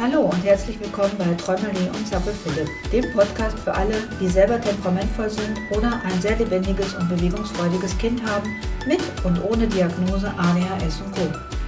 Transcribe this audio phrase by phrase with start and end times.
[0.00, 4.60] Hallo und herzlich willkommen bei Träumerli und Zappel Philipp, dem Podcast für alle, die selber
[4.60, 8.48] temperamentvoll sind oder ein sehr lebendiges und bewegungsfreudiges Kind haben,
[8.86, 11.22] mit und ohne Diagnose ADHS und Co.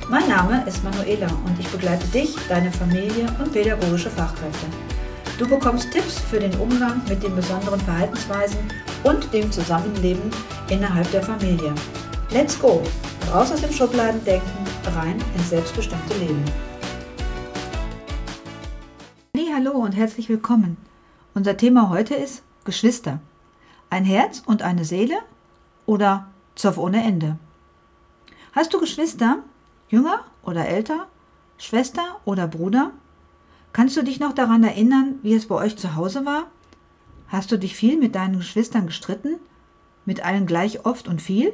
[0.08, 4.66] Mein Name ist Manuela und ich begleite dich, deine Familie und pädagogische Fachkräfte.
[5.36, 8.60] Du bekommst Tipps für den Umgang mit den besonderen Verhaltensweisen
[9.02, 10.30] und dem Zusammenleben
[10.68, 11.74] innerhalb der Familie.
[12.30, 12.80] Let's go!
[13.34, 14.50] Raus aus dem Schubladendenken,
[14.94, 16.69] rein ins selbstbestimmte Leben.
[19.62, 20.78] Hallo und herzlich willkommen.
[21.34, 23.20] Unser Thema heute ist Geschwister.
[23.90, 25.16] Ein Herz und eine Seele
[25.84, 27.36] oder Zoff ohne Ende.
[28.52, 29.40] Hast du Geschwister?
[29.90, 31.08] Jünger oder älter?
[31.58, 32.92] Schwester oder Bruder?
[33.74, 36.44] Kannst du dich noch daran erinnern, wie es bei euch zu Hause war?
[37.28, 39.40] Hast du dich viel mit deinen Geschwistern gestritten?
[40.06, 41.52] Mit allen gleich oft und viel?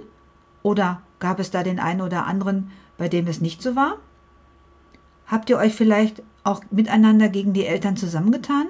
[0.62, 3.96] Oder gab es da den einen oder anderen, bei dem es nicht so war?
[5.26, 8.68] Habt ihr euch vielleicht auch miteinander gegen die Eltern zusammengetan?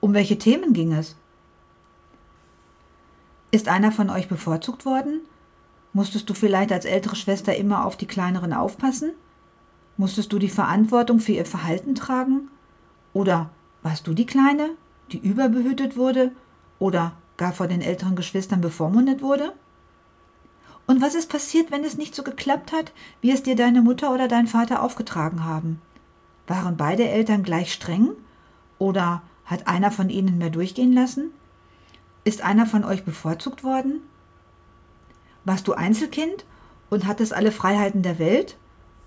[0.00, 1.16] Um welche Themen ging es?
[3.50, 5.20] Ist einer von euch bevorzugt worden?
[5.92, 9.12] Musstest du vielleicht als ältere Schwester immer auf die kleineren aufpassen?
[9.96, 12.48] Musstest du die Verantwortung für ihr Verhalten tragen?
[13.12, 13.50] Oder
[13.82, 14.70] warst du die Kleine,
[15.12, 16.32] die überbehütet wurde
[16.78, 19.52] oder gar vor den älteren Geschwistern bevormundet wurde?
[20.86, 24.12] Und was ist passiert, wenn es nicht so geklappt hat, wie es dir deine Mutter
[24.12, 25.80] oder dein Vater aufgetragen haben?
[26.46, 28.10] Waren beide Eltern gleich streng?
[28.78, 31.30] Oder hat einer von ihnen mehr durchgehen lassen?
[32.24, 34.00] Ist einer von euch bevorzugt worden?
[35.44, 36.44] Warst du Einzelkind
[36.90, 38.56] und hattest alle Freiheiten der Welt?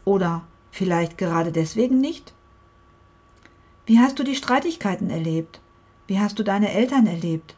[0.04, 2.34] Oder vielleicht gerade deswegen nicht?
[3.86, 5.62] Wie hast du die Streitigkeiten erlebt?
[6.08, 7.56] Wie hast du deine Eltern erlebt?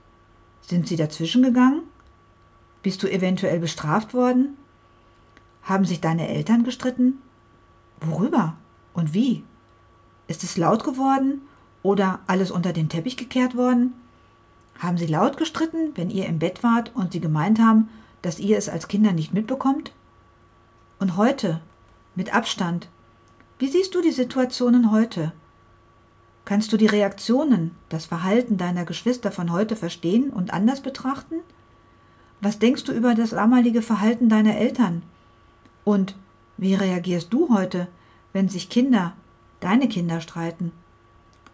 [0.62, 1.84] Sind sie dazwischen gegangen?
[2.84, 4.58] Bist du eventuell bestraft worden?
[5.64, 7.22] Haben sich deine Eltern gestritten?
[8.00, 8.58] Worüber
[8.94, 9.44] und wie?
[10.28, 11.42] Ist es laut geworden
[11.84, 13.94] oder alles unter den Teppich gekehrt worden?
[14.80, 17.90] Haben Sie laut gestritten, wenn ihr im Bett wart und Sie gemeint haben,
[18.22, 19.92] dass ihr es als Kinder nicht mitbekommt?
[21.00, 21.62] Und heute,
[22.16, 22.90] mit Abstand,
[23.60, 25.32] wie siehst du die Situationen heute?
[26.46, 31.36] Kannst du die Reaktionen, das Verhalten deiner Geschwister von heute verstehen und anders betrachten?
[32.40, 35.04] Was denkst du über das damalige Verhalten deiner Eltern?
[35.84, 36.16] Und
[36.58, 37.88] wie reagierst du heute,
[38.34, 39.14] wenn sich Kinder
[39.60, 40.72] deine Kinder streiten.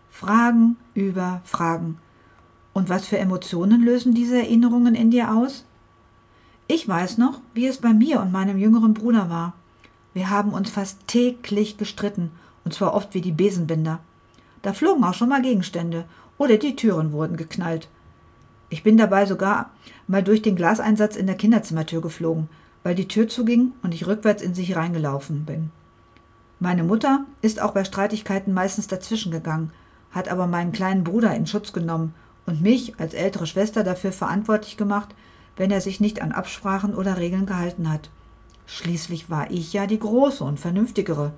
[0.09, 1.97] Fragen über Fragen.
[2.73, 5.65] Und was für Emotionen lösen diese Erinnerungen in dir aus?
[6.67, 9.53] Ich weiß noch, wie es bei mir und meinem jüngeren Bruder war.
[10.13, 12.31] Wir haben uns fast täglich gestritten,
[12.63, 13.99] und zwar oft wie die Besenbinder.
[14.61, 16.05] Da flogen auch schon mal Gegenstände
[16.37, 17.89] oder die Türen wurden geknallt.
[18.69, 19.71] Ich bin dabei sogar
[20.07, 22.49] mal durch den Glaseinsatz in der Kinderzimmertür geflogen,
[22.81, 25.71] weil die Tür zuging und ich rückwärts in sich reingelaufen bin.
[26.63, 29.71] Meine Mutter ist auch bei Streitigkeiten meistens dazwischen gegangen,
[30.11, 32.13] hat aber meinen kleinen Bruder in Schutz genommen
[32.45, 35.13] und mich als ältere Schwester dafür verantwortlich gemacht,
[35.57, 38.09] wenn er sich nicht an Absprachen oder Regeln gehalten hat.
[38.65, 41.33] Schließlich war ich ja die Große und Vernünftigere.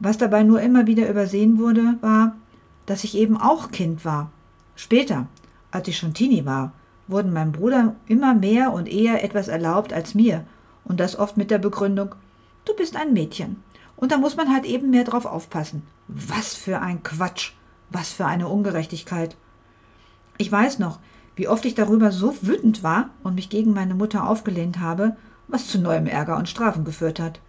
[0.00, 2.34] Was dabei nur immer wieder übersehen wurde, war,
[2.86, 4.32] dass ich eben auch Kind war.
[4.74, 5.28] Später,
[5.70, 6.72] als ich schon Teenie war,
[7.06, 10.44] wurden meinem Bruder immer mehr und eher etwas erlaubt als mir,
[10.84, 12.16] und das oft mit der Begründung,
[12.64, 13.62] du bist ein Mädchen.
[13.96, 15.82] Und da muss man halt eben mehr drauf aufpassen.
[16.08, 17.52] Was für ein Quatsch.
[17.90, 19.36] Was für eine Ungerechtigkeit.
[20.36, 20.98] Ich weiß noch,
[21.36, 25.16] wie oft ich darüber so wütend war und mich gegen meine Mutter aufgelehnt habe,
[25.48, 27.40] was zu neuem Ärger und Strafen geführt hat.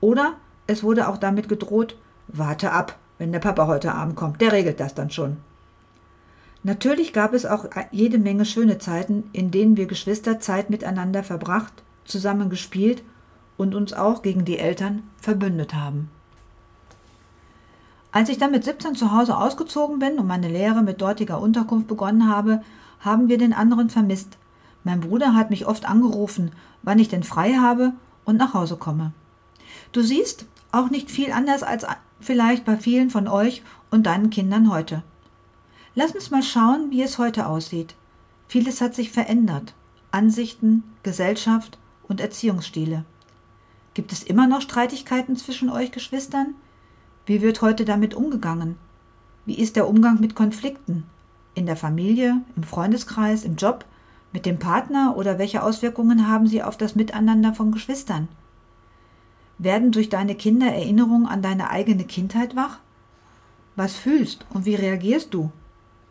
[0.00, 0.34] Oder
[0.66, 1.96] es wurde auch damit gedroht,
[2.28, 5.36] warte ab, wenn der Papa heute Abend kommt, der regelt das dann schon.
[6.62, 11.82] Natürlich gab es auch jede Menge schöne Zeiten, in denen wir Geschwister Zeit miteinander verbracht,
[12.04, 13.02] zusammen gespielt
[13.56, 16.10] und uns auch gegen die Eltern verbündet haben.
[18.12, 21.88] Als ich dann mit 17 zu Hause ausgezogen bin und meine Lehre mit dortiger Unterkunft
[21.88, 22.62] begonnen habe,
[23.00, 24.38] haben wir den anderen vermisst.
[24.84, 27.92] Mein Bruder hat mich oft angerufen, wann ich denn frei habe
[28.24, 29.12] und nach Hause komme.
[29.92, 31.86] Du siehst, auch nicht viel anders als
[32.20, 35.02] vielleicht bei vielen von euch und deinen Kindern heute.
[35.94, 37.94] Lass uns mal schauen, wie es heute aussieht.
[38.48, 39.74] Vieles hat sich verändert.
[40.10, 41.78] Ansichten, Gesellschaft
[42.08, 43.04] und Erziehungsstile.
[43.94, 46.54] Gibt es immer noch Streitigkeiten zwischen euch Geschwistern?
[47.26, 48.76] Wie wird heute damit umgegangen?
[49.46, 51.04] Wie ist der Umgang mit Konflikten?
[51.54, 53.84] In der Familie, im Freundeskreis, im Job,
[54.32, 58.26] mit dem Partner oder welche Auswirkungen haben sie auf das Miteinander von Geschwistern?
[59.58, 62.80] Werden durch deine Kinder Erinnerungen an deine eigene Kindheit wach?
[63.76, 65.52] Was fühlst und wie reagierst du?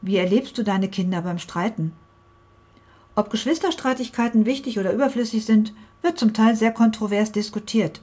[0.02, 1.92] Wie erlebst du deine Kinder beim Streiten?
[3.16, 8.02] Ob Geschwisterstreitigkeiten wichtig oder überflüssig sind, wird zum Teil sehr kontrovers diskutiert.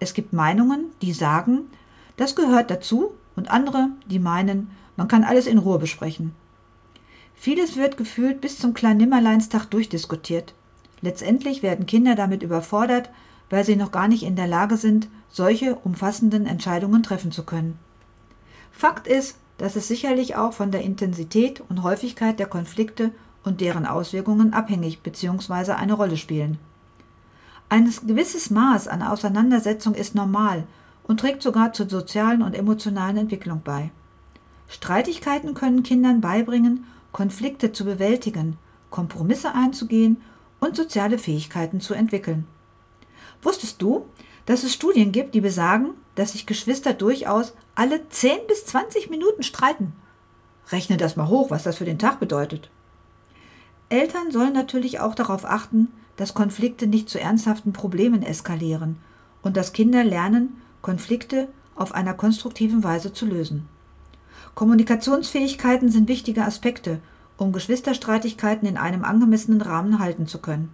[0.00, 1.70] Es gibt Meinungen, die sagen,
[2.16, 6.34] Das gehört dazu und andere, die meinen, man kann alles in Ruhe besprechen.
[7.34, 10.54] Vieles wird gefühlt bis zum Kleinimmerleinstag durchdiskutiert.
[11.00, 13.10] Letztendlich werden Kinder damit überfordert,
[13.50, 17.78] weil sie noch gar nicht in der Lage sind, solche umfassenden Entscheidungen treffen zu können.
[18.70, 23.10] Fakt ist, dass es sicherlich auch von der Intensität und Häufigkeit der Konflikte
[23.44, 25.72] und deren Auswirkungen abhängig bzw.
[25.72, 26.58] eine Rolle spielen.
[27.68, 30.64] Ein gewisses Maß an Auseinandersetzung ist normal
[31.02, 33.90] und trägt sogar zur sozialen und emotionalen Entwicklung bei.
[34.68, 38.58] Streitigkeiten können Kindern beibringen, Konflikte zu bewältigen,
[38.90, 40.20] Kompromisse einzugehen
[40.60, 42.46] und soziale Fähigkeiten zu entwickeln.
[43.42, 44.06] Wusstest du,
[44.46, 49.42] dass es Studien gibt, die besagen, dass sich Geschwister durchaus alle 10 bis 20 Minuten
[49.42, 49.92] streiten?
[50.70, 52.70] Rechne das mal hoch, was das für den Tag bedeutet.
[53.90, 58.96] Eltern sollen natürlich auch darauf achten, dass Konflikte nicht zu ernsthaften Problemen eskalieren
[59.42, 63.68] und dass Kinder lernen, Konflikte auf einer konstruktiven Weise zu lösen.
[64.54, 67.00] Kommunikationsfähigkeiten sind wichtige Aspekte,
[67.36, 70.70] um Geschwisterstreitigkeiten in einem angemessenen Rahmen halten zu können.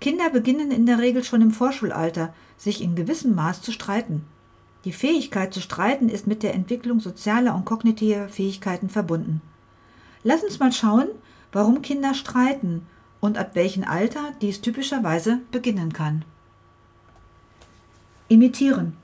[0.00, 4.24] Kinder beginnen in der Regel schon im Vorschulalter, sich in gewissem Maß zu streiten.
[4.84, 9.42] Die Fähigkeit zu streiten ist mit der Entwicklung sozialer und kognitiver Fähigkeiten verbunden.
[10.22, 11.08] Lass uns mal schauen,
[11.52, 12.86] warum Kinder streiten
[13.20, 16.24] und ab welchem Alter dies typischerweise beginnen kann.
[18.28, 18.96] Imitieren.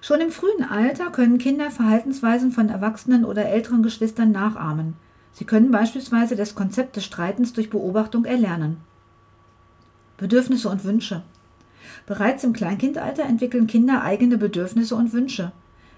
[0.00, 4.94] Schon im frühen Alter können Kinder Verhaltensweisen von erwachsenen oder älteren Geschwistern nachahmen.
[5.32, 8.78] Sie können beispielsweise das Konzept des Streitens durch Beobachtung erlernen.
[10.16, 11.22] Bedürfnisse und Wünsche.
[12.06, 15.52] Bereits im Kleinkindalter entwickeln Kinder eigene Bedürfnisse und Wünsche.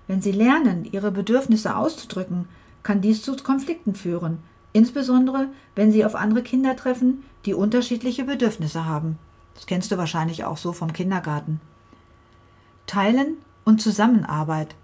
[0.09, 2.49] Wenn sie lernen, ihre Bedürfnisse auszudrücken,
[2.83, 4.39] kann dies zu Konflikten führen,
[4.73, 9.19] insbesondere wenn sie auf andere Kinder treffen, die unterschiedliche Bedürfnisse haben.
[9.55, 11.61] Das kennst du wahrscheinlich auch so vom Kindergarten.
[12.87, 14.75] Teilen und Zusammenarbeit.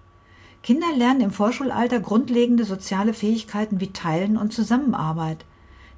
[0.63, 5.45] Kinder lernen im Vorschulalter grundlegende soziale Fähigkeiten wie Teilen und Zusammenarbeit.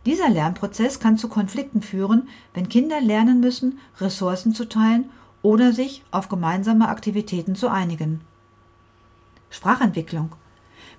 [0.07, 5.11] Dieser Lernprozess kann zu Konflikten führen, wenn Kinder lernen müssen, Ressourcen zu teilen
[5.43, 8.21] oder sich auf gemeinsame Aktivitäten zu einigen.
[9.51, 10.33] Sprachentwicklung.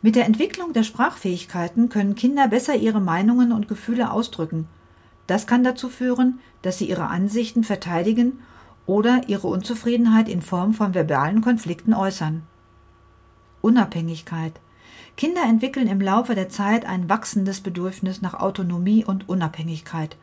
[0.01, 4.67] Mit der Entwicklung der Sprachfähigkeiten können Kinder besser ihre Meinungen und Gefühle ausdrücken.
[5.29, 8.39] Das kann dazu führen, dass sie ihre Ansichten verteidigen
[8.87, 12.41] oder ihre Unzufriedenheit in Form von verbalen Konflikten äußern.
[13.61, 14.59] Unabhängigkeit.
[15.17, 20.17] Kinder entwickeln im Laufe der Zeit ein wachsendes Bedürfnis nach Autonomie und Unabhängigkeit.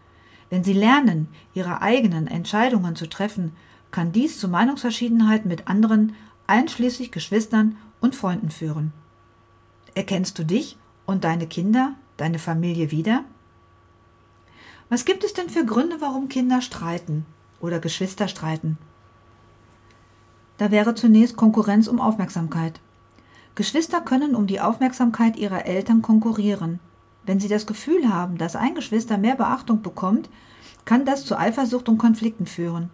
[0.51, 3.53] Wenn sie lernen, ihre eigenen Entscheidungen zu treffen,
[3.93, 6.17] kann dies zu Meinungsverschiedenheiten mit anderen,
[6.49, 8.93] einschließlich Geschwistern und Freunden führen.
[9.95, 13.23] Erkennst du dich und deine Kinder, deine Familie wieder?
[14.89, 17.27] Was gibt es denn für Gründe, warum Kinder streiten?
[17.61, 18.79] oder Geschwister streiten.
[20.59, 22.81] Da wäre zunächst Konkurrenz um Aufmerksamkeit.
[23.55, 26.81] Geschwister können um die Aufmerksamkeit ihrer Eltern konkurrieren.
[27.25, 30.29] Wenn sie das Gefühl haben, dass ein Geschwister mehr Beachtung bekommt,
[30.85, 32.91] kann das zu Eifersucht und Konflikten führen.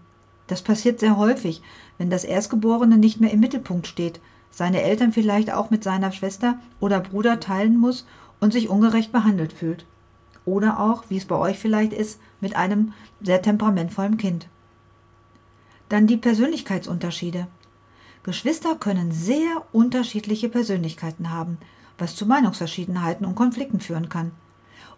[0.46, 1.62] Das passiert sehr häufig,
[1.98, 6.58] wenn das Erstgeborene nicht mehr im Mittelpunkt steht, seine Eltern vielleicht auch mit seiner Schwester
[6.80, 8.06] oder Bruder teilen muss
[8.40, 9.86] und sich ungerecht behandelt fühlt.
[10.44, 14.48] Oder auch, wie es bei euch vielleicht ist, mit einem sehr temperamentvollen Kind.
[15.88, 17.46] Dann die Persönlichkeitsunterschiede.
[18.22, 21.58] Geschwister können sehr unterschiedliche Persönlichkeiten haben,
[21.98, 24.32] was zu Meinungsverschiedenheiten und Konflikten führen kann.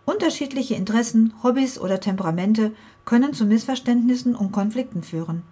[0.05, 2.73] Unterschiedliche Interessen, Hobbys oder Temperamente
[3.05, 5.43] können zu Missverständnissen und Konflikten führen.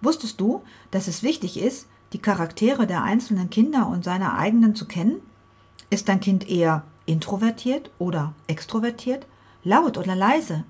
[0.00, 4.86] Wusstest du, dass es wichtig ist, die Charaktere der einzelnen Kinder und seiner eigenen zu
[4.86, 5.20] kennen?
[5.90, 9.26] Ist dein Kind eher introvertiert oder extrovertiert,
[9.64, 10.64] laut oder leise?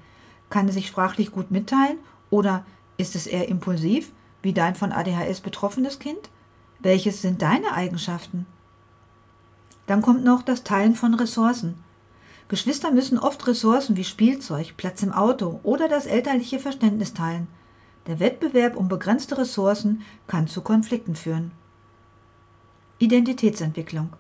[0.51, 1.99] Kann es sich sprachlich gut mitteilen
[2.31, 2.65] oder
[2.97, 4.13] ist es eher impulsiv,
[4.43, 6.31] wie dein von ADHS betroffenes Kind?
[6.81, 8.47] Welches sind deine Eigenschaften?
[9.87, 11.83] Dann kommt noch das Teilen von Ressourcen.
[12.49, 17.49] Geschwister müssen oft Ressourcen wie Spielzeug, Platz im Auto oder das elterliche Verständnis teilen.
[18.07, 21.53] Der Wettbewerb um begrenzte Ressourcen kann zu Konflikten führen.
[22.99, 24.13] Identitätsentwicklung.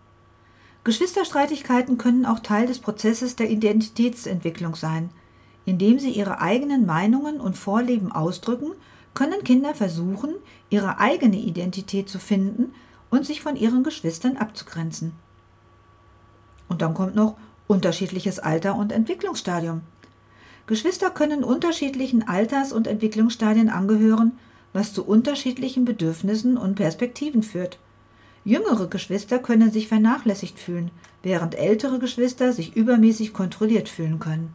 [0.84, 5.10] Geschwisterstreitigkeiten können auch Teil des Prozesses der Identitätsentwicklung sein–
[5.64, 8.72] indem sie ihre eigenen Meinungen und Vorleben ausdrücken,
[9.14, 10.34] können Kinder versuchen,
[10.70, 12.74] ihre eigene Identität zu finden
[13.10, 15.12] und sich von ihren Geschwistern abzugrenzen.
[16.68, 17.36] Und dann kommt noch
[17.66, 19.82] unterschiedliches Alter und Entwicklungsstadium.
[20.66, 24.38] Geschwister können unterschiedlichen Alters- und Entwicklungsstadien angehören,
[24.72, 27.78] was zu unterschiedlichen Bedürfnissen und Perspektiven führt.
[28.44, 30.90] Jüngere Geschwister können sich vernachlässigt fühlen,
[31.22, 34.54] während ältere Geschwister sich übermäßig kontrolliert fühlen können.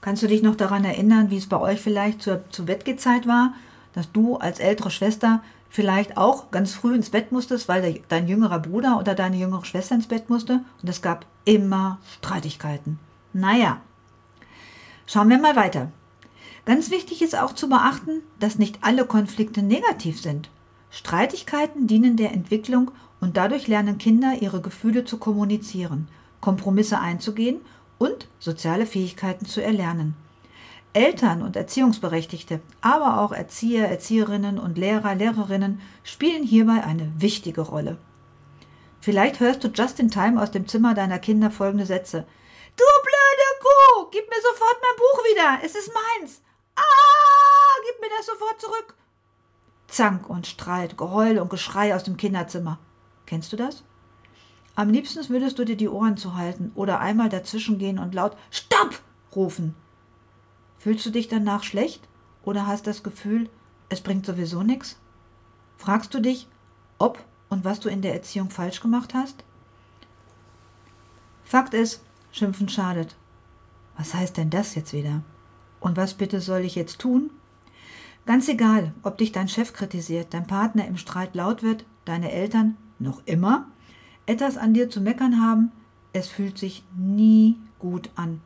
[0.00, 3.54] Kannst du dich noch daran erinnern, wie es bei euch vielleicht zur, zur Bettgehzeit war,
[3.92, 8.60] dass du als ältere Schwester vielleicht auch ganz früh ins Bett musstest, weil dein jüngerer
[8.60, 13.00] Bruder oder deine jüngere Schwester ins Bett musste und es gab immer Streitigkeiten.
[13.32, 13.80] Naja,
[15.06, 15.90] schauen wir mal weiter.
[16.66, 20.50] Ganz wichtig ist auch zu beachten, dass nicht alle Konflikte negativ sind.
[20.90, 22.90] Streitigkeiten dienen der Entwicklung
[23.20, 26.08] und dadurch lernen Kinder ihre Gefühle zu kommunizieren,
[26.40, 27.60] Kompromisse einzugehen
[27.98, 30.14] und soziale Fähigkeiten zu erlernen.
[30.92, 37.98] Eltern und Erziehungsberechtigte, aber auch Erzieher, Erzieherinnen und Lehrer, Lehrerinnen spielen hierbei eine wichtige Rolle.
[39.00, 42.26] Vielleicht hörst du just in time aus dem Zimmer deiner Kinder folgende Sätze.
[42.76, 46.42] Du blöde Kuh, gib mir sofort mein Buch wieder, es ist meins.
[46.76, 48.94] Ah, gib mir das sofort zurück.
[49.88, 52.78] Zank und Streit, Geheul und Geschrei aus dem Kinderzimmer.
[53.24, 53.82] Kennst du das?
[54.74, 59.00] Am liebsten würdest du dir die Ohren zuhalten oder einmal dazwischen gehen und laut Stopp
[59.34, 59.74] rufen.
[60.78, 62.06] Fühlst du dich danach schlecht
[62.44, 63.48] oder hast das Gefühl,
[63.88, 64.98] es bringt sowieso nichts?
[65.78, 66.46] Fragst du dich,
[66.98, 69.44] ob und was du in der Erziehung falsch gemacht hast?
[71.44, 72.02] Fakt ist,
[72.32, 73.16] Schimpfen schadet.
[73.96, 75.22] Was heißt denn das jetzt wieder?
[75.80, 77.30] Und was bitte soll ich jetzt tun?
[78.26, 82.76] Ganz egal, ob dich dein Chef kritisiert, dein Partner im Streit laut wird, deine Eltern
[82.98, 83.66] noch immer
[84.26, 85.72] etwas an dir zu meckern haben,
[86.12, 88.40] es fühlt sich nie gut an.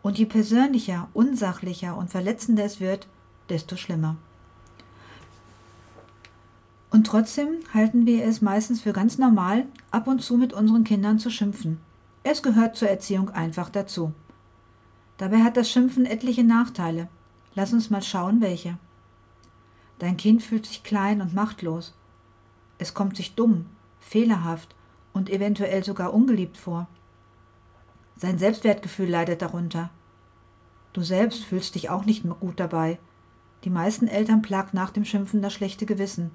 [0.00, 3.08] Und je persönlicher, unsachlicher und verletzender es wird,
[3.48, 4.16] desto schlimmer.
[6.90, 11.18] Und trotzdem halten wir es meistens für ganz normal, ab und zu mit unseren Kindern
[11.18, 11.80] zu schimpfen.
[12.22, 14.12] Es gehört zur Erziehung einfach dazu.
[15.18, 17.08] Dabei hat das Schimpfen etliche Nachteile.
[17.54, 18.78] Lass uns mal schauen, welche.
[19.98, 21.94] Dein Kind fühlt sich klein und machtlos.
[22.78, 23.66] Es kommt sich dumm,
[24.00, 24.74] fehlerhaft
[25.12, 26.86] und eventuell sogar ungeliebt vor.
[28.16, 29.90] Sein Selbstwertgefühl leidet darunter.
[30.92, 32.98] Du selbst fühlst dich auch nicht gut dabei.
[33.64, 36.30] Die meisten Eltern plagt nach dem Schimpfen das schlechte Gewissen.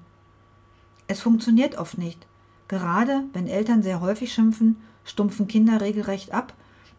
[1.06, 2.26] Es funktioniert oft nicht.
[2.68, 6.54] Gerade wenn Eltern sehr häufig schimpfen, stumpfen Kinder regelrecht ab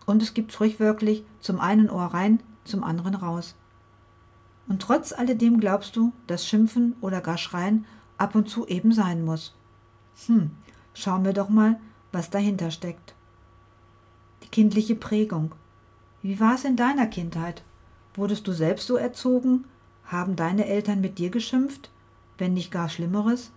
[0.05, 3.55] und es gibt sprichwörtlich zum einen Ohr rein, zum anderen raus.
[4.67, 7.85] Und trotz alledem glaubst du, dass Schimpfen oder gar Schreien
[8.17, 9.55] ab und zu eben sein muss.
[10.25, 10.51] Hm,
[10.93, 11.79] schauen wir doch mal,
[12.11, 13.15] was dahinter steckt
[14.45, 15.53] die kindliche Prägung.
[16.21, 17.63] Wie war es in deiner Kindheit?
[18.13, 19.65] Wurdest du selbst so erzogen?
[20.05, 21.89] Haben deine Eltern mit dir geschimpft?
[22.37, 23.51] Wenn nicht gar Schlimmeres?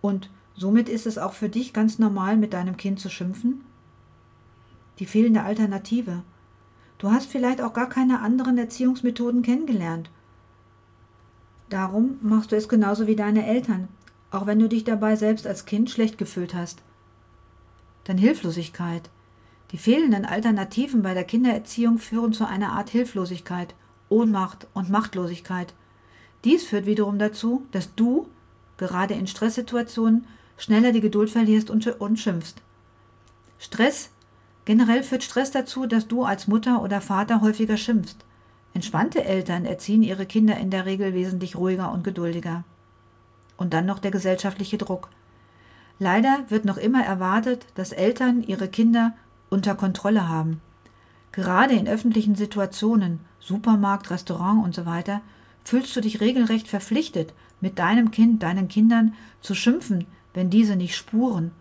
[0.00, 3.62] Und somit ist es auch für dich ganz normal, mit deinem Kind zu schimpfen?
[4.98, 6.22] Die fehlende Alternative.
[6.98, 10.10] Du hast vielleicht auch gar keine anderen Erziehungsmethoden kennengelernt.
[11.72, 13.88] Darum machst du es genauso wie deine Eltern,
[14.30, 16.82] auch wenn du dich dabei selbst als Kind schlecht gefühlt hast.
[18.04, 19.08] Dann Hilflosigkeit.
[19.70, 23.74] Die fehlenden Alternativen bei der Kindererziehung führen zu einer Art Hilflosigkeit,
[24.10, 25.72] Ohnmacht und Machtlosigkeit.
[26.44, 28.28] Dies führt wiederum dazu, dass du,
[28.76, 30.26] gerade in Stresssituationen,
[30.58, 32.56] schneller die Geduld verlierst und, und schimpfst.
[33.58, 34.10] Stress
[34.66, 38.26] Generell führt Stress dazu, dass du als Mutter oder Vater häufiger schimpfst.
[38.74, 42.64] Entspannte Eltern erziehen ihre Kinder in der Regel wesentlich ruhiger und geduldiger.
[43.56, 45.10] Und dann noch der gesellschaftliche Druck.
[45.98, 49.12] Leider wird noch immer erwartet, dass Eltern ihre Kinder
[49.50, 50.60] unter Kontrolle haben.
[51.32, 55.20] Gerade in öffentlichen Situationen, Supermarkt, Restaurant und so weiter,
[55.64, 60.96] fühlst du dich regelrecht verpflichtet, mit deinem Kind, deinen Kindern zu schimpfen, wenn diese nicht
[60.96, 61.52] spuren.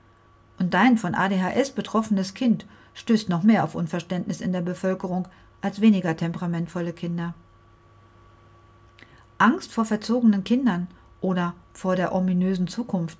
[0.60, 5.28] Und dein von ADHS betroffenes Kind stößt noch mehr auf Unverständnis in der Bevölkerung
[5.62, 7.34] als weniger temperamentvolle Kinder.
[9.38, 10.88] Angst vor verzogenen Kindern
[11.20, 13.18] oder vor der ominösen Zukunft.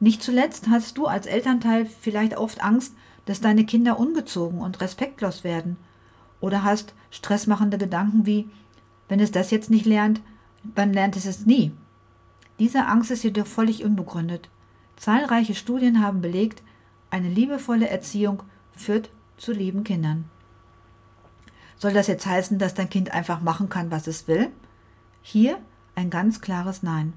[0.00, 2.94] Nicht zuletzt hast du als Elternteil vielleicht oft Angst,
[3.24, 5.76] dass deine Kinder ungezogen und respektlos werden.
[6.40, 8.48] Oder hast stressmachende Gedanken wie,
[9.08, 10.20] wenn es das jetzt nicht lernt,
[10.74, 11.72] dann lernt es es nie.
[12.58, 14.48] Diese Angst ist jedoch völlig unbegründet.
[14.96, 16.62] Zahlreiche Studien haben belegt,
[17.10, 20.30] eine liebevolle Erziehung führt zu lieben Kindern.
[21.78, 24.48] Soll das jetzt heißen, dass dein Kind einfach machen kann, was es will?
[25.22, 25.58] Hier
[25.94, 27.12] ein ganz klares Nein.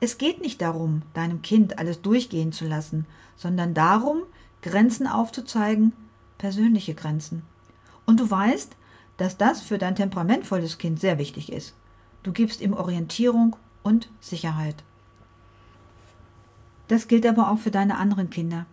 [0.00, 3.06] Es geht nicht darum, deinem Kind alles durchgehen zu lassen,
[3.36, 4.22] sondern darum,
[4.62, 5.92] Grenzen aufzuzeigen,
[6.38, 7.42] persönliche Grenzen.
[8.06, 8.76] Und du weißt,
[9.16, 11.74] dass das für dein temperamentvolles Kind sehr wichtig ist.
[12.22, 14.76] Du gibst ihm Orientierung und Sicherheit.
[16.88, 18.66] Das gilt aber auch für deine anderen Kinder.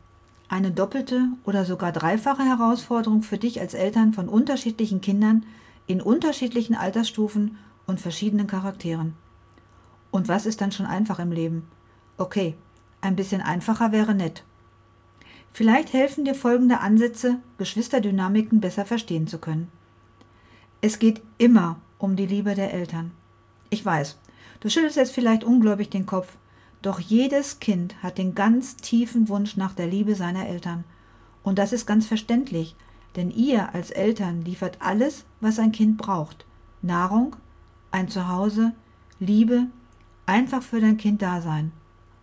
[0.50, 5.46] Eine doppelte oder sogar dreifache Herausforderung für dich als Eltern von unterschiedlichen Kindern
[5.88, 9.16] in unterschiedlichen Altersstufen und verschiedenen Charakteren.
[10.12, 11.68] Und was ist dann schon einfach im Leben?
[12.18, 12.56] Okay,
[13.02, 14.44] ein bisschen einfacher wäre nett.
[15.52, 19.70] Vielleicht helfen dir folgende Ansätze, Geschwisterdynamiken besser verstehen zu können.
[20.82, 23.12] Es geht immer um die Liebe der Eltern.
[23.70, 24.18] Ich weiß,
[24.60, 26.38] du schüttelst jetzt vielleicht ungläubig den Kopf,
[26.88, 30.86] Doch jedes Kind hat den ganz tiefen Wunsch nach der Liebe seiner Eltern.
[31.44, 32.78] Und das ist ganz verständlich,
[33.18, 36.46] denn ihr als Eltern liefert alles, was ein Kind braucht.
[36.82, 37.36] Nahrung,
[37.92, 38.72] ein Zuhause,
[39.20, 39.68] Liebe,
[40.26, 41.74] einfach für dein Kind da sein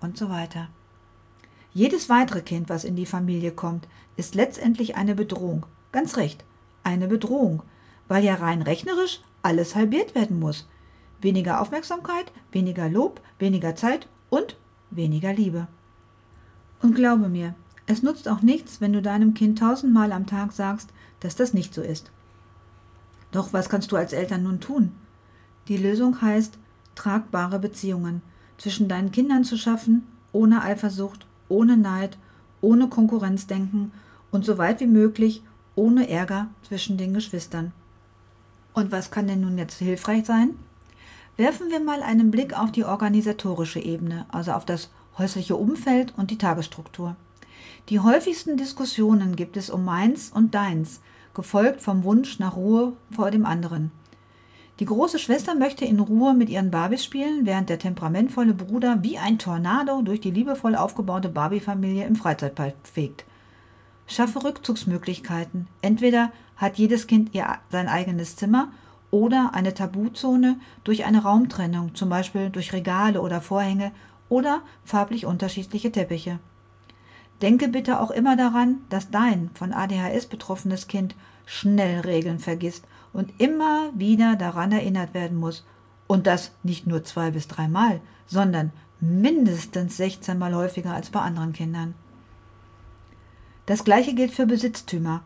[0.00, 0.68] und so weiter.
[1.74, 5.66] Jedes weitere Kind, was in die Familie kommt, ist letztendlich eine Bedrohung.
[5.92, 6.42] Ganz recht,
[6.84, 7.62] eine Bedrohung,
[8.08, 10.66] weil ja rein rechnerisch alles halbiert werden muss.
[11.20, 14.56] Weniger Aufmerksamkeit, weniger Lob, weniger Zeit und
[14.90, 15.66] weniger Liebe.
[16.82, 17.54] Und glaube mir,
[17.86, 20.90] es nutzt auch nichts, wenn du deinem Kind tausendmal am Tag sagst,
[21.20, 22.10] dass das nicht so ist.
[23.30, 24.92] Doch was kannst du als Eltern nun tun?
[25.68, 26.58] Die Lösung heißt,
[26.94, 28.22] tragbare Beziehungen
[28.58, 32.16] zwischen deinen Kindern zu schaffen, ohne Eifersucht, ohne Neid,
[32.60, 33.92] ohne Konkurrenzdenken
[34.30, 35.42] und so weit wie möglich
[35.76, 37.72] ohne Ärger zwischen den Geschwistern.
[38.72, 40.50] Und was kann denn nun jetzt hilfreich sein?
[41.36, 46.30] Werfen wir mal einen Blick auf die organisatorische Ebene, also auf das häusliche Umfeld und
[46.30, 47.16] die Tagesstruktur.
[47.88, 51.00] Die häufigsten Diskussionen gibt es um meins und deins,
[51.34, 53.90] gefolgt vom Wunsch nach Ruhe vor dem anderen.
[54.80, 59.18] Die große Schwester möchte in Ruhe mit ihren Barbies spielen, während der temperamentvolle Bruder wie
[59.18, 63.24] ein Tornado durch die liebevoll aufgebaute Barbie-Familie im Freizeitpark fegt.
[64.06, 65.66] Schaffe Rückzugsmöglichkeiten.
[65.80, 68.68] Entweder hat jedes Kind ihr, sein eigenes Zimmer
[69.14, 73.92] oder eine Tabuzone durch eine Raumtrennung, zum Beispiel durch Regale oder Vorhänge
[74.28, 76.40] oder farblich unterschiedliche Teppiche.
[77.40, 81.14] Denke bitte auch immer daran, dass dein von ADHS betroffenes Kind
[81.46, 85.64] schnell Regeln vergisst und immer wieder daran erinnert werden muss.
[86.08, 91.52] Und das nicht nur zwei bis dreimal, sondern mindestens 16 Mal häufiger als bei anderen
[91.52, 91.94] Kindern.
[93.66, 95.22] Das gleiche gilt für Besitztümer.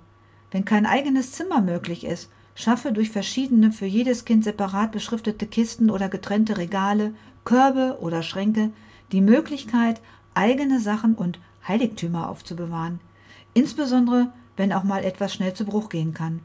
[0.50, 2.28] Wenn kein eigenes Zimmer möglich ist,
[2.58, 8.72] schaffe durch verschiedene für jedes Kind separat beschriftete Kisten oder getrennte Regale, Körbe oder Schränke
[9.12, 10.00] die Möglichkeit,
[10.34, 12.98] eigene Sachen und Heiligtümer aufzubewahren,
[13.54, 16.40] insbesondere wenn auch mal etwas schnell zu Bruch gehen kann.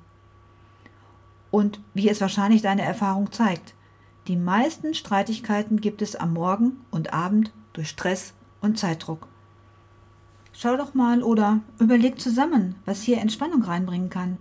[1.49, 3.73] Und wie es wahrscheinlich deine Erfahrung zeigt,
[4.27, 9.27] die meisten Streitigkeiten gibt es am Morgen und Abend durch Stress und Zeitdruck.
[10.53, 14.37] Schau doch mal oder überleg zusammen, was hier Entspannung reinbringen kann.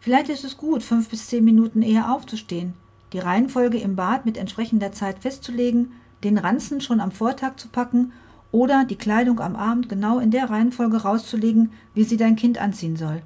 [0.00, 2.72] Vielleicht ist es gut, fünf bis zehn Minuten eher aufzustehen,
[3.12, 5.92] die Reihenfolge im Bad mit entsprechender Zeit festzulegen,
[6.24, 8.12] den Ranzen schon am Vortag zu packen
[8.50, 12.96] oder die Kleidung am Abend genau in der Reihenfolge rauszulegen, wie sie dein Kind anziehen
[12.96, 13.22] soll.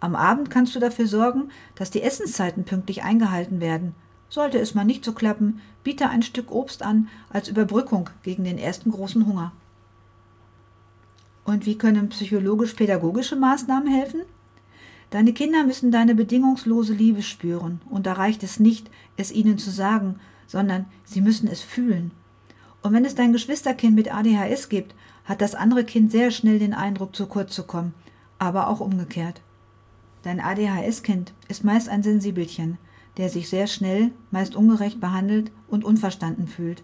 [0.00, 3.94] Am Abend kannst du dafür sorgen, dass die Essenszeiten pünktlich eingehalten werden.
[4.28, 8.58] Sollte es mal nicht so klappen, biete ein Stück Obst an als Überbrückung gegen den
[8.58, 9.52] ersten großen Hunger.
[11.44, 14.20] Und wie können psychologisch-pädagogische Maßnahmen helfen?
[15.10, 19.70] Deine Kinder müssen deine bedingungslose Liebe spüren, und da reicht es nicht, es ihnen zu
[19.70, 20.16] sagen,
[20.46, 22.10] sondern sie müssen es fühlen.
[22.82, 24.94] Und wenn es dein Geschwisterkind mit ADHS gibt,
[25.24, 27.94] hat das andere Kind sehr schnell den Eindruck, zu kurz zu kommen,
[28.38, 29.40] aber auch umgekehrt.
[30.22, 32.78] Dein ADHS-Kind ist meist ein Sensibelchen,
[33.16, 36.82] der sich sehr schnell, meist ungerecht behandelt und unverstanden fühlt,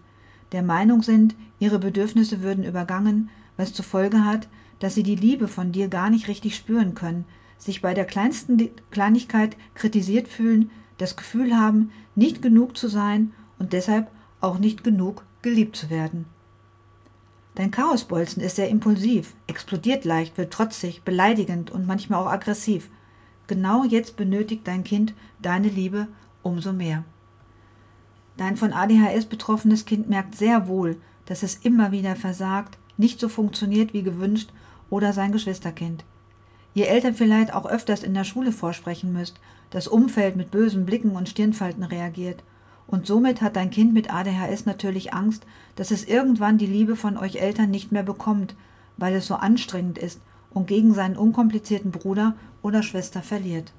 [0.51, 4.47] der Meinung sind, ihre Bedürfnisse würden übergangen, was zur Folge hat,
[4.79, 7.25] dass sie die Liebe von dir gar nicht richtig spüren können,
[7.57, 13.73] sich bei der kleinsten Kleinigkeit kritisiert fühlen, das Gefühl haben, nicht genug zu sein und
[13.73, 14.09] deshalb
[14.41, 16.25] auch nicht genug geliebt zu werden.
[17.55, 22.89] Dein Chaosbolzen ist sehr impulsiv, explodiert leicht, wird trotzig, beleidigend und manchmal auch aggressiv.
[23.47, 26.07] Genau jetzt benötigt dein Kind deine Liebe
[26.43, 27.05] umso mehr.
[28.37, 33.29] Dein von ADHS betroffenes Kind merkt sehr wohl, dass es immer wieder versagt, nicht so
[33.29, 34.51] funktioniert wie gewünscht
[34.89, 36.03] oder sein Geschwisterkind.
[36.75, 41.11] Ihr Eltern vielleicht auch öfters in der Schule vorsprechen müsst, das Umfeld mit bösen Blicken
[41.11, 42.43] und Stirnfalten reagiert.
[42.85, 45.45] Und somit hat dein Kind mit ADHS natürlich Angst,
[45.77, 48.55] dass es irgendwann die Liebe von euch Eltern nicht mehr bekommt,
[48.97, 50.19] weil es so anstrengend ist
[50.51, 53.71] und gegen seinen unkomplizierten Bruder oder Schwester verliert.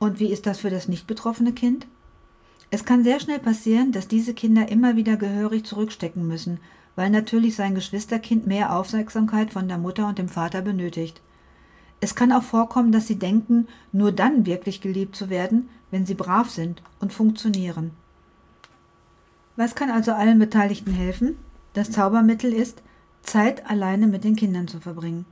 [0.00, 1.86] Und wie ist das für das nicht betroffene Kind?
[2.72, 6.58] Es kann sehr schnell passieren, dass diese Kinder immer wieder gehörig zurückstecken müssen,
[6.96, 11.22] weil natürlich sein Geschwisterkind mehr Aufmerksamkeit von der Mutter und dem Vater benötigt.
[12.00, 16.14] Es kann auch vorkommen, dass sie denken, nur dann wirklich geliebt zu werden, wenn sie
[16.14, 17.92] brav sind und funktionieren.
[19.56, 21.36] Was kann also allen Beteiligten helfen?
[21.72, 22.82] Das Zaubermittel ist,
[23.22, 25.24] Zeit alleine mit den Kindern zu verbringen.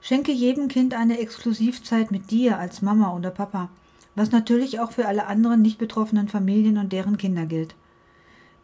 [0.00, 3.68] Schenke jedem Kind eine Exklusivzeit mit dir als Mama oder Papa,
[4.16, 7.76] was natürlich auch für alle anderen nicht betroffenen Familien und deren Kinder gilt.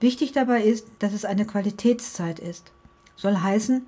[0.01, 2.73] Wichtig dabei ist, dass es eine Qualitätszeit ist.
[3.17, 3.87] Soll heißen,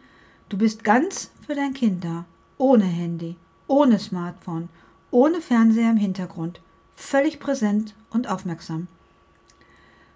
[0.49, 2.25] du bist ganz für dein Kind da,
[2.61, 3.37] ohne Handy,
[3.69, 4.69] ohne Smartphone,
[5.11, 6.61] ohne Fernseher im Hintergrund,
[6.95, 8.87] völlig präsent und aufmerksam.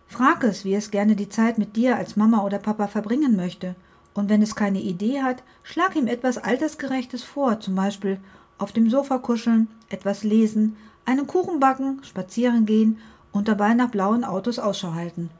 [0.09, 3.75] Frag es, wie es gerne die Zeit mit dir als Mama oder Papa verbringen möchte.
[4.13, 8.21] Und wenn es keine Idee hat, schlag ihm etwas Altersgerechtes vor, zum Beispiel
[8.59, 10.77] auf dem Sofa kuscheln, etwas lesen,
[11.07, 12.99] einen Kuchen backen, spazieren gehen
[13.33, 15.31] und dabei nach blauen Autos Ausschau halten.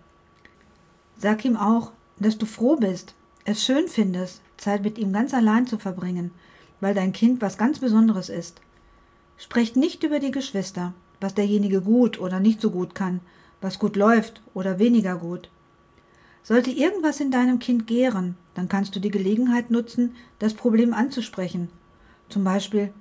[1.19, 3.15] Sag ihm auch, dass du froh bist,
[3.45, 6.33] es schön findest, Zeit mit ihm ganz allein zu verbringen,
[6.85, 8.61] weil dein Kind was ganz Besonderes ist.
[9.39, 13.21] Sprecht nicht über die Geschwister, was derjenige gut oder nicht so gut kann,
[13.63, 15.49] was gut läuft oder weniger gut.
[16.43, 21.71] Sollte irgendwas in deinem Kind gären, dann kannst du die Gelegenheit nutzen, das Problem anzusprechen.
[22.29, 22.93] Zum Beispiel,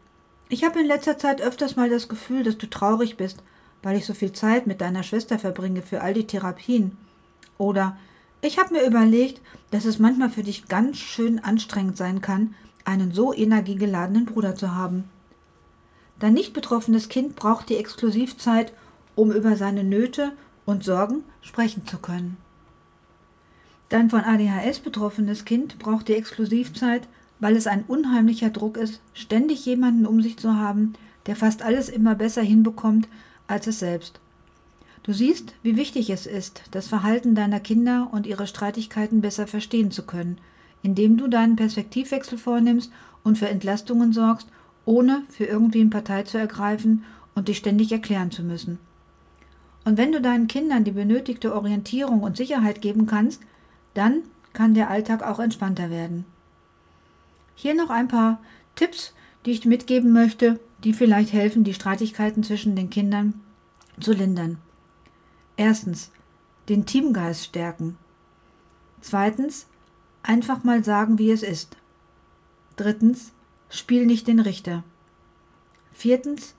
[0.48, 3.44] ich habe in letzter Zeit öfters mal das Gefühl, dass du traurig bist,
[3.82, 6.96] weil ich so viel Zeit mit deiner Schwester verbringe für all die Therapien.
[7.58, 7.98] Oder
[8.40, 9.42] ich habe mir überlegt,
[9.72, 14.76] dass es manchmal für dich ganz schön anstrengend sein kann, einen so energiegeladenen Bruder zu
[14.76, 15.06] haben.
[16.20, 18.74] Dein nicht betroffenes Kind braucht die Exklusivzeit,
[19.16, 20.32] um über seine Nöte
[20.66, 22.38] und Sorgen sprechen zu können.
[23.90, 27.08] Dein von ADHS betroffenes Kind braucht die Exklusivzeit,
[27.40, 30.94] weil es ein unheimlicher Druck ist, ständig jemanden um sich zu haben,
[31.26, 33.08] der fast alles immer besser hinbekommt
[33.48, 34.20] als es selbst.
[35.04, 39.92] Du siehst, wie wichtig es ist, das Verhalten deiner Kinder und ihre Streitigkeiten besser verstehen
[39.92, 40.38] zu können,
[40.84, 42.92] indem du deinen Perspektivwechsel vornimmst
[43.24, 44.48] und für Entlastungen sorgst,
[44.86, 47.04] ohne für irgendwen Partei zu ergreifen
[47.36, 48.78] und dich ständig erklären zu müssen.
[49.86, 53.42] Und wenn du deinen Kindern die benötigte Orientierung und Sicherheit geben kannst,
[53.94, 54.22] dann
[54.54, 56.26] kann der Alltag auch entspannter werden.
[57.56, 58.40] Hier noch ein paar
[58.76, 59.14] Tipps,
[59.46, 63.42] die ich mitgeben möchte, die vielleicht helfen, die Streitigkeiten zwischen den Kindern
[64.00, 64.58] zu lindern.
[65.58, 66.12] Erstens,
[66.70, 67.98] den Teamgeist stärken.
[69.02, 69.68] Zweitens,
[70.24, 71.78] einfach mal sagen, wie es ist.
[72.76, 73.34] Drittens,
[73.70, 74.84] spiel nicht den Richter.
[75.92, 76.56] Viertens,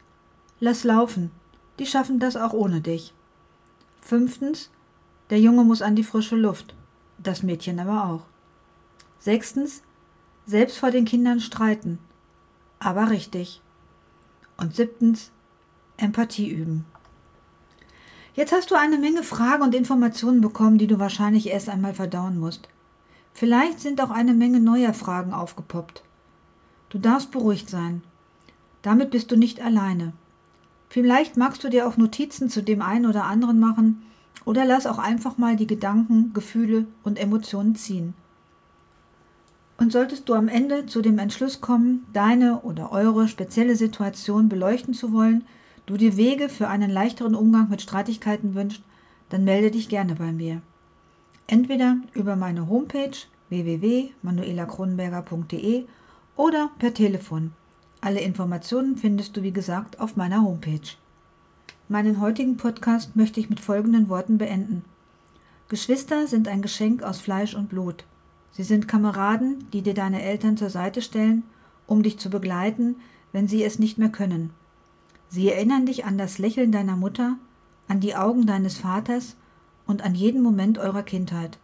[0.60, 1.30] lass laufen.
[1.78, 3.12] Die schaffen das auch ohne dich.
[4.00, 4.70] Fünftens,
[5.30, 6.74] der Junge muss an die frische Luft,
[7.18, 8.26] das Mädchen aber auch.
[9.18, 9.82] Sechstens,
[10.46, 11.98] selbst vor den Kindern streiten,
[12.78, 13.62] aber richtig.
[14.56, 15.32] Und siebtens,
[15.96, 16.84] Empathie üben.
[18.34, 22.38] Jetzt hast du eine Menge Fragen und Informationen bekommen, die du wahrscheinlich erst einmal verdauen
[22.38, 22.68] musst.
[23.34, 26.04] Vielleicht sind auch eine Menge neuer Fragen aufgepoppt.
[26.88, 28.02] Du darfst beruhigt sein.
[28.82, 30.12] Damit bist du nicht alleine.
[30.88, 34.02] Vielleicht magst du dir auch Notizen zu dem einen oder anderen machen
[34.44, 38.14] oder lass auch einfach mal die Gedanken, Gefühle und Emotionen ziehen.
[39.78, 44.94] Und solltest du am Ende zu dem Entschluss kommen, deine oder eure spezielle Situation beleuchten
[44.94, 45.44] zu wollen,
[45.86, 48.82] du dir Wege für einen leichteren Umgang mit Streitigkeiten wünschst,
[49.30, 50.62] dann melde dich gerne bei mir.
[51.46, 53.16] Entweder über meine Homepage
[53.48, 55.84] www.manuelakronenberger.de
[56.36, 57.52] oder per Telefon
[58.04, 60.92] alle Informationen findest du, wie gesagt, auf meiner Homepage.
[61.88, 64.84] Meinen heutigen Podcast möchte ich mit folgenden Worten beenden.
[65.70, 68.04] Geschwister sind ein Geschenk aus Fleisch und Blut.
[68.50, 71.44] Sie sind Kameraden, die dir deine Eltern zur Seite stellen,
[71.86, 72.96] um dich zu begleiten,
[73.32, 74.50] wenn sie es nicht mehr können.
[75.30, 77.38] Sie erinnern dich an das Lächeln deiner Mutter,
[77.88, 79.34] an die Augen deines Vaters
[79.86, 81.58] und an jeden Moment eurer Kindheit.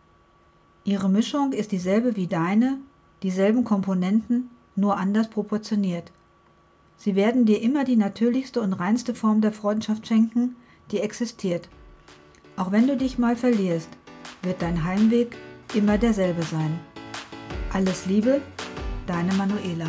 [0.84, 2.78] Ihre Mischung ist dieselbe wie deine,
[3.22, 6.10] dieselben Komponenten, nur anders proportioniert.
[6.96, 10.56] Sie werden dir immer die natürlichste und reinste Form der Freundschaft schenken,
[10.90, 11.68] die existiert.
[12.56, 13.88] Auch wenn du dich mal verlierst,
[14.42, 15.36] wird dein Heimweg
[15.74, 16.78] immer derselbe sein.
[17.72, 18.40] Alles Liebe,
[19.06, 19.86] deine Manuela.